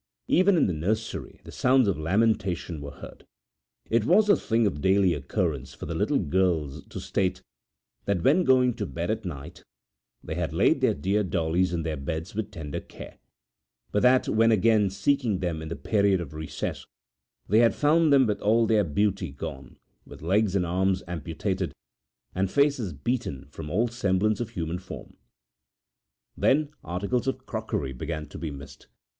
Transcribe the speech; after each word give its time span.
Even 0.27 0.57
in 0.57 0.65
the 0.65 0.73
nursery 0.73 1.41
the 1.43 1.51
sounds 1.51 1.87
of 1.87 1.95
lamentation 1.95 2.81
were 2.81 2.89
heard..It 2.89 4.03
was 4.03 4.29
a 4.29 4.35
thing 4.35 4.65
of 4.65 4.81
daily 4.81 5.13
occurrence 5.13 5.75
for 5.75 5.85
the 5.85 5.93
little 5.93 6.17
girls 6.17 6.83
to 6.85 6.99
state 6.99 7.43
that 8.05 8.23
when 8.23 8.43
going 8.43 8.73
to 8.77 8.87
bed 8.87 9.11
at 9.11 9.25
night 9.25 9.63
they 10.23 10.33
had 10.33 10.53
laid 10.53 10.81
their 10.81 10.95
dear 10.95 11.23
dollies 11.23 11.71
in 11.71 11.83
their 11.83 11.97
beds 11.97 12.33
with 12.33 12.49
tender 12.49 12.79
care, 12.79 13.19
but 13.91 14.01
that 14.01 14.27
when 14.27 14.51
again 14.51 14.89
seeking 14.89 15.37
them 15.37 15.61
in 15.61 15.67
the 15.67 15.75
period 15.75 16.19
of 16.19 16.33
recess 16.33 16.87
they 17.47 17.59
had 17.59 17.75
found 17.75 18.11
them 18.11 18.25
with 18.25 18.41
all 18.41 18.65
their 18.65 18.83
beauty 18.83 19.31
gone, 19.31 19.77
with 20.03 20.23
legs 20.23 20.55
and 20.55 20.65
arms 20.65 21.03
amputated 21.07 21.73
and 22.33 22.49
faces 22.49 22.91
beaten 22.91 23.45
from 23.51 23.69
all 23.69 23.87
semblance 23.87 24.39
of 24.39 24.49
human 24.49 24.79
form. 24.79 25.15
Then 26.35 26.69
articles 26.83 27.27
of 27.27 27.45
crockery 27.45 27.93
began 27.93 28.27
to 28.29 28.39
be 28.39 28.49
missed. 28.49 28.87